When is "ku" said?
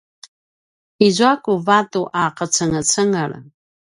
1.43-1.51